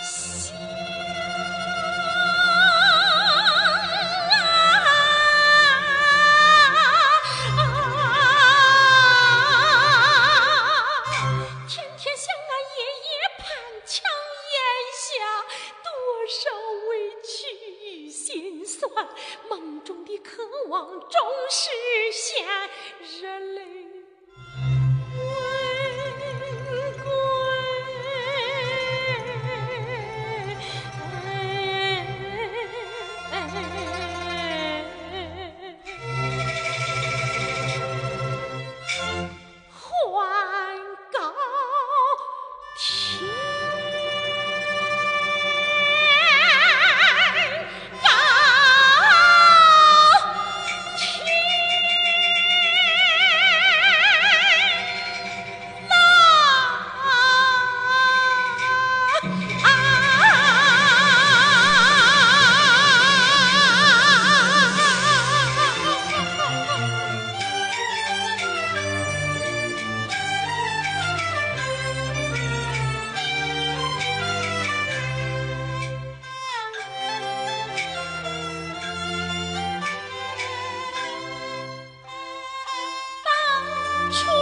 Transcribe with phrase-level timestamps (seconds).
[0.00, 0.62] 想啊
[11.66, 13.46] 天天想啊夜夜盼
[13.84, 13.96] 强
[14.54, 14.56] 咽
[14.94, 15.02] 下
[15.82, 15.86] 多
[16.28, 16.38] 少
[16.88, 16.90] 委
[17.24, 17.28] 屈
[17.84, 18.78] 与心酸
[19.48, 21.10] 梦中的渴望终
[21.50, 21.70] 实
[22.12, 22.46] 现
[23.20, 23.77] 人类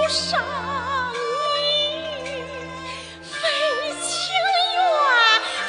[0.08, 0.40] 伤
[1.54, 2.44] 你
[3.22, 3.34] 非
[4.00, 4.08] 情
[4.74, 4.80] 愿，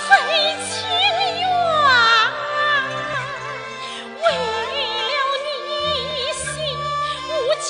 [0.08, 0.10] 非
[0.68, 0.70] 情
[1.40, 1.44] 愿。
[4.22, 5.12] 为了
[5.44, 5.46] 你
[6.34, 6.46] 心
[7.28, 7.68] 无牵，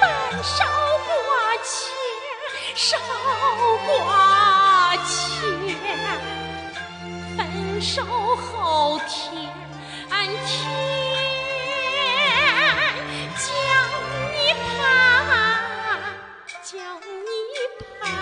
[0.00, 0.02] 绊
[0.42, 0.64] 少
[1.04, 1.10] 挂
[1.62, 1.68] 牵，
[2.74, 2.86] 少
[3.86, 5.06] 挂牵。
[7.36, 7.38] 分
[7.82, 7.96] 手
[8.36, 9.16] 后天
[10.46, 10.77] 天。
[17.78, 18.17] Bye.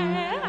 [0.00, 0.39] Amen.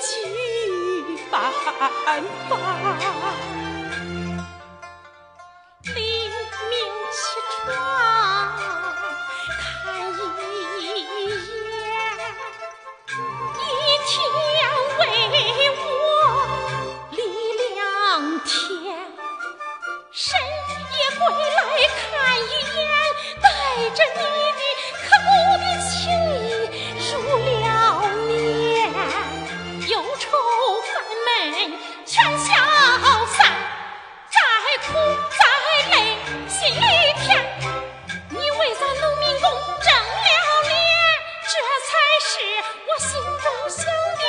[0.00, 0.08] 气
[1.30, 2.24] 翻翻，
[5.94, 5.98] 黎
[6.70, 6.72] 明
[7.12, 7.16] 起
[7.50, 7.66] 床
[9.46, 9.60] 看
[10.08, 10.18] 一
[10.80, 11.14] 眼，
[13.58, 13.62] 一
[14.06, 14.08] 天
[14.98, 15.02] 为
[15.76, 15.78] 我
[17.10, 17.18] 立
[17.74, 17.78] 两
[18.40, 18.48] 天，
[20.10, 21.58] 深夜归来
[22.00, 22.02] 看
[22.40, 22.50] 一。
[42.00, 42.32] 还是
[42.86, 44.19] 我心中想